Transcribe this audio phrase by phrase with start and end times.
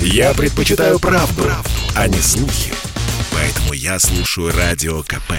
[0.00, 2.72] Я предпочитаю правду, правду, а не слухи.
[3.32, 5.32] Поэтому я слушаю Радио КП.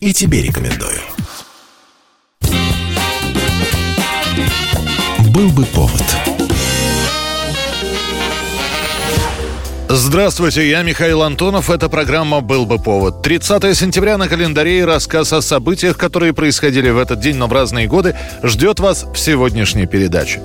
[0.00, 1.00] И тебе рекомендую.
[5.30, 6.02] Был бы повод.
[9.88, 11.70] Здравствуйте, я Михаил Антонов.
[11.70, 13.22] Эта программа «Был бы повод».
[13.22, 17.52] 30 сентября на календаре и рассказ о событиях, которые происходили в этот день, но в
[17.52, 20.40] разные годы, ждет вас в сегодняшней передаче.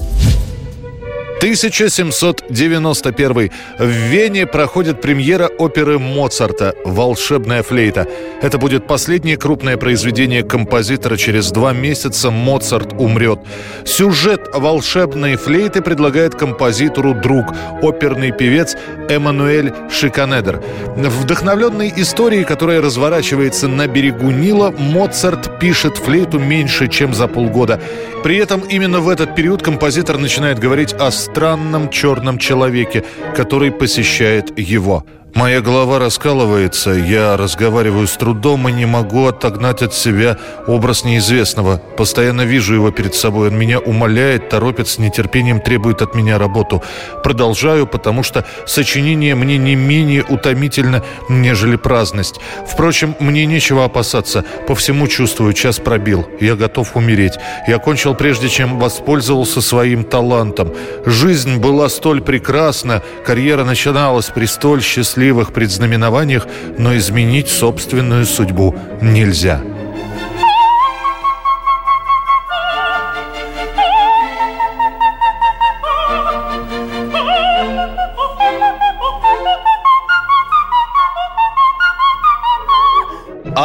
[1.40, 3.52] 1791.
[3.78, 8.10] В Вене проходит премьера оперы Моцарта «Волшебная флейта».
[8.42, 11.16] Это будет последнее крупное произведение композитора.
[11.16, 13.40] Через два месяца Моцарт умрет.
[13.86, 17.46] Сюжет «Волшебной флейты» предлагает композитору друг,
[17.82, 18.76] оперный певец
[19.08, 20.62] Эммануэль Шиканедер.
[20.98, 27.80] Вдохновленный историей, которая разворачивается на берегу Нила, Моцарт пишет флейту меньше, чем за полгода.
[28.24, 33.04] При этом именно в этот период композитор начинает говорить о странном черном человеке,
[33.36, 39.94] который посещает его– Моя голова раскалывается, я разговариваю с трудом и не могу отогнать от
[39.94, 41.78] себя образ неизвестного.
[41.98, 46.84] Постоянно вижу его перед собой, он меня умоляет, торопит, с нетерпением требует от меня работу.
[47.24, 52.40] Продолжаю, потому что сочинение мне не менее утомительно, нежели праздность.
[52.68, 57.38] Впрочем, мне нечего опасаться, по всему чувствую, час пробил, я готов умереть.
[57.68, 60.74] Я кончил прежде, чем воспользовался своим талантом.
[61.06, 68.74] Жизнь была столь прекрасна, карьера начиналась при столь счастливой счастливых предзнаменованиях, но изменить собственную судьбу
[69.02, 69.62] нельзя.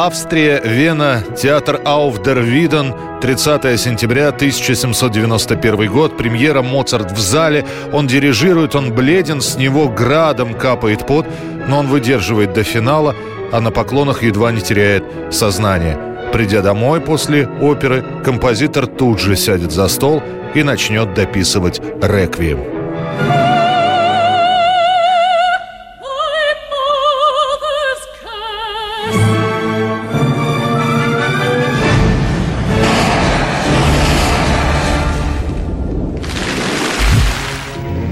[0.07, 7.65] Австрия, Вена, театр Ауфдервиден, 30 сентября 1791 год, премьера «Моцарт в зале».
[7.91, 11.25] Он дирижирует, он бледен, с него градом капает пот,
[11.69, 13.17] но он выдерживает до финала,
[13.51, 15.99] а на поклонах едва не теряет сознание.
[16.35, 20.23] Придя домой после оперы, композитор тут же сядет за стол
[20.55, 22.74] и начнет дописывать «Реквием».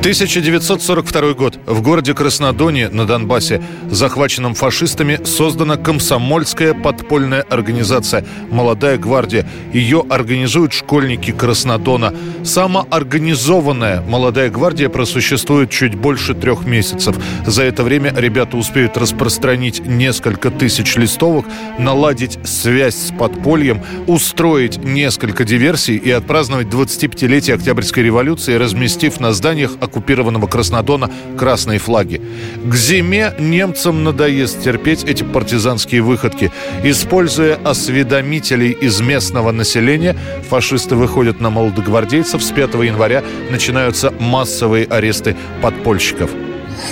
[0.02, 1.60] 1942 год.
[1.64, 9.46] В городе Краснодоне на Донбассе, захваченном фашистами, создана комсомольская подпольная организация «Молодая гвардия».
[9.72, 12.12] Ее организуют школьники Краснодона.
[12.42, 17.14] Самоорганизованная «Молодая гвардия» просуществует чуть больше трех месяцев.
[17.46, 21.46] За это время ребята успеют распространить несколько тысяч листовок,
[21.78, 29.76] наладить связь с подпольем, устроить несколько диверсий и отпраздновать 25-летие Октябрьской революции, разместив на зданиях
[29.92, 32.22] оккупированного Краснодона красные флаги.
[32.64, 36.50] К зиме немцам надоест терпеть эти партизанские выходки.
[36.82, 40.16] Используя осведомителей из местного населения,
[40.48, 42.42] фашисты выходят на молодогвардейцев.
[42.42, 46.30] С 5 января начинаются массовые аресты подпольщиков.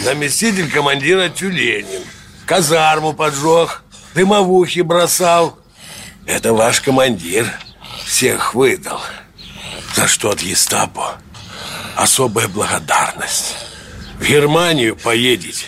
[0.05, 2.03] Заместитель командира Тюленин.
[2.45, 3.83] Казарму поджег,
[4.15, 5.59] дымовухи бросал.
[6.27, 7.47] Это ваш командир
[8.05, 9.01] всех выдал.
[9.95, 11.17] За что от гестапо?
[12.01, 13.57] Особая благодарность.
[14.19, 15.67] В Германию поедете,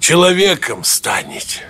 [0.00, 1.60] человеком станете.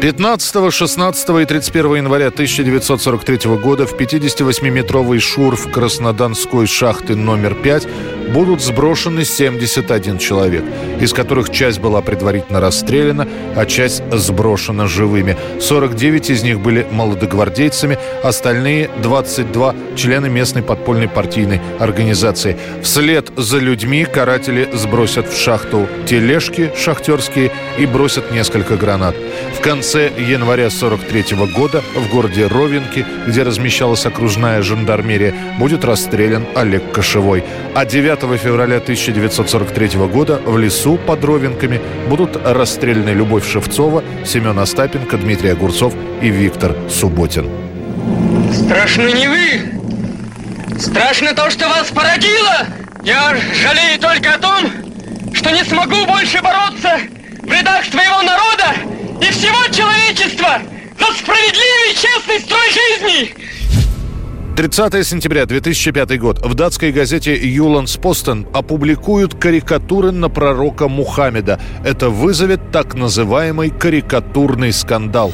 [0.00, 7.86] 15, 16 и 31 января 1943 года в 58-метровый шурф Краснодарской шахты номер 5
[8.32, 10.64] будут сброшены 71 человек,
[11.00, 15.36] из которых часть была предварительно расстреляна, а часть сброшена живыми.
[15.60, 22.56] 49 из них были молодогвардейцами, остальные 22– члены местной подпольной партийной организации.
[22.82, 29.16] Вслед за людьми каратели сбросят в шахту тележки шахтерские и бросят несколько гранат.
[29.56, 36.92] В конце января 43 года в городе Ровенки, где размещалась окружная жандармерия, будет расстрелян Олег
[36.92, 37.42] Кошевой.
[37.74, 45.16] А 9 февраля 1943 года в лесу под Ровенками будут расстреляны Любовь Шевцова, Семен Остапенко,
[45.16, 47.48] Дмитрий Огурцов и Виктор Субботин.
[48.52, 50.78] Страшно не вы!
[50.78, 52.66] Страшно то, что вас породило!
[53.04, 54.70] Я жалею только о том,
[55.32, 56.98] что не смогу больше бороться
[57.42, 58.74] в рядах своего народа
[59.20, 60.60] и всего человечества
[60.98, 63.34] за справедливый и честный строй жизни!
[64.58, 66.44] 30 сентября 2005 год.
[66.44, 71.60] В датской газете «Юланс Постен» опубликуют карикатуры на пророка Мухаммеда.
[71.84, 75.32] Это вызовет так называемый карикатурный скандал.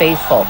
[0.00, 0.46] Faithful.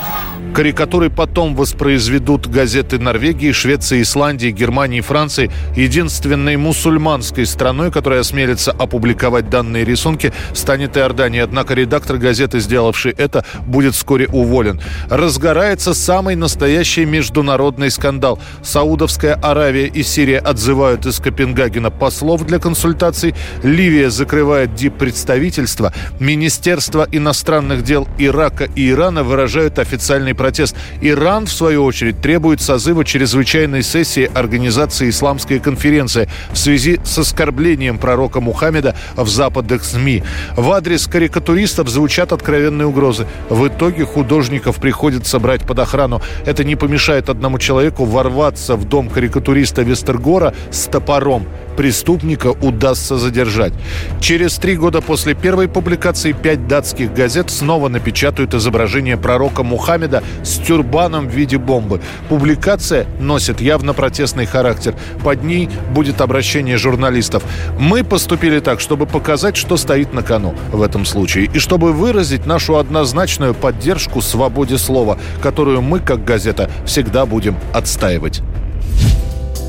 [0.55, 5.51] Карикатуры потом воспроизведут газеты Норвегии, Швеции, Исландии, Германии Франции.
[5.75, 11.43] Единственной мусульманской страной, которая осмелится опубликовать данные рисунки, станет Иордания.
[11.43, 14.79] Однако редактор газеты, сделавший это, будет вскоре уволен.
[15.09, 18.39] Разгорается самый настоящий международный скандал.
[18.63, 23.35] Саудовская Аравия и Сирия отзывают из Копенгагена послов для консультаций.
[23.63, 25.95] Ливия закрывает диппредставительство.
[26.21, 30.75] Министерство иностранных дел Ирака и Ирана выражают официальный протест.
[31.01, 37.97] Иран, в свою очередь, требует созыва чрезвычайной сессии Организации «Исламская конференция» в связи с оскорблением
[37.97, 40.25] пророка Мухаммеда в западных СМИ.
[40.57, 43.29] В адрес карикатуристов звучат откровенные угрозы.
[43.51, 46.21] В итоге художников приходится брать под охрану.
[46.45, 51.47] Это не помешает одному человеку ворваться в дом карикатуриста Вестергора с топором
[51.77, 53.73] преступника удастся задержать.
[54.21, 60.59] Через три года после первой публикации пять датских газет снова напечатают изображение пророка Мухаммеда с
[60.59, 62.01] тюрбаном в виде бомбы.
[62.29, 64.95] Публикация носит явно протестный характер.
[65.23, 67.43] Под ней будет обращение журналистов.
[67.79, 72.47] Мы поступили так, чтобы показать, что стоит на кону в этом случае, и чтобы выразить
[72.47, 78.43] нашу однозначную поддержку свободе слова, которую мы, как газета, всегда будем отстаивать.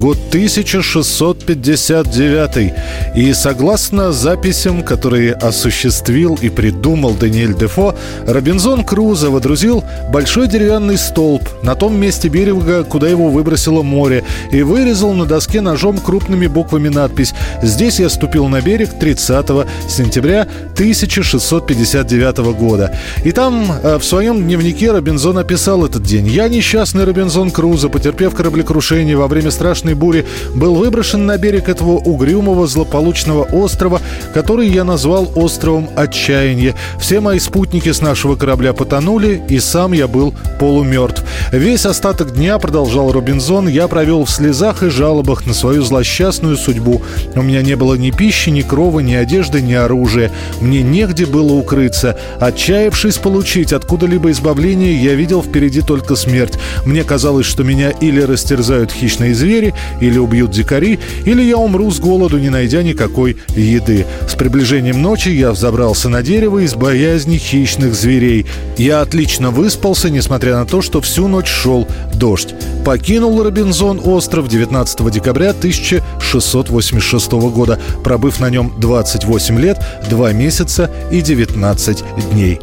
[0.04, 2.74] Год 1659.
[3.16, 7.96] И согласно записям, которые осуществил и придумал Даниэль Дефо,
[8.28, 14.62] Робинзон Крузо водрузил большой деревянный столб на том месте берега, куда его выбросило море, и
[14.62, 19.46] вырезал на доске ножом крупными буквами надпись «Здесь я ступил на берег 30
[19.88, 20.42] сентября
[20.74, 22.94] 1659 года».
[23.24, 26.28] И там э, в своем дневнике Робинзон описал этот день.
[26.28, 30.26] «Я несчастный Робинзон Крузо, потерпев кораблекрушение во время страшной страшной бури,
[30.56, 34.02] был выброшен на берег этого угрюмого злополучного острова,
[34.34, 36.76] который я назвал островом Отчаяния.
[37.00, 41.24] Все мои спутники с нашего корабля потонули, и сам я был полумертв.
[41.52, 47.02] Весь остаток дня, продолжал Робинзон, я провел в слезах и жалобах на свою злосчастную судьбу.
[47.36, 50.32] У меня не было ни пищи, ни крова, ни одежды, ни оружия.
[50.62, 52.18] Мне негде было укрыться.
[52.40, 56.54] Отчаявшись получить откуда-либо избавление, я видел впереди только смерть.
[56.86, 62.00] Мне казалось, что меня или растерзают хищные звери, или убьют дикари, или я умру с
[62.00, 64.06] голоду, не найдя никакой еды.
[64.28, 68.46] С приближением ночи я взобрался на дерево из боязни хищных зверей.
[68.78, 72.54] Я отлично выспался, несмотря на то, что всю ночь шел дождь.
[72.86, 79.80] Покинул Робинзон остров 19 декабря 1686 года, пробыв на нем 28 лет,
[80.10, 82.60] 2 месяца и 19 дней.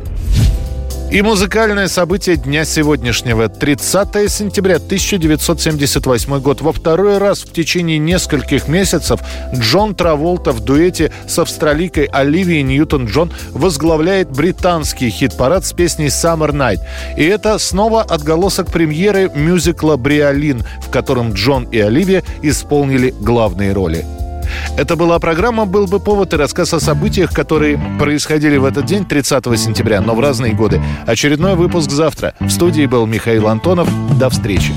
[1.11, 3.49] И музыкальное событие дня сегодняшнего.
[3.49, 6.61] 30 сентября 1978 год.
[6.61, 9.19] Во второй раз в течение нескольких месяцев
[9.53, 16.79] Джон Траволта в дуэте с австралийкой Оливией Ньютон-Джон возглавляет британский хит-парад с песней «Summer Night».
[17.17, 24.20] И это снова отголосок премьеры мюзикла «Бриолин», в котором Джон и Оливия исполнили главные роли.
[24.77, 29.05] Это была программа «Был бы повод» и рассказ о событиях, которые происходили в этот день,
[29.05, 30.81] 30 сентября, но в разные годы.
[31.07, 32.35] Очередной выпуск завтра.
[32.41, 33.89] В студии был Михаил Антонов.
[34.19, 34.73] До встречи.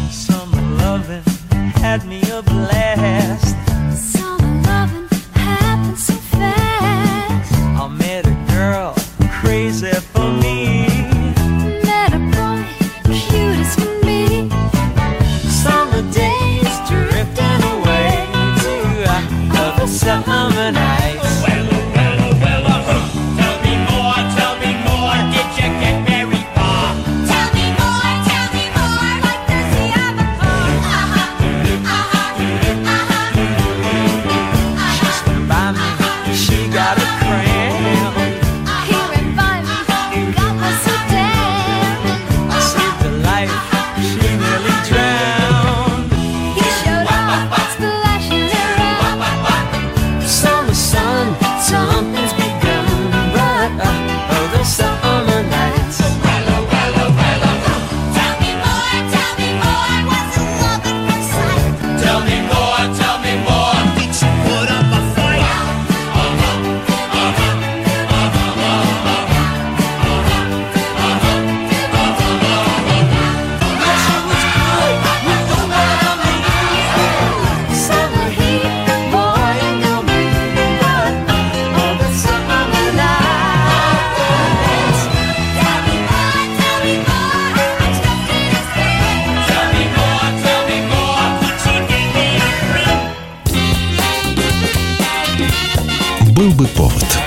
[96.43, 97.22] Был бы повод.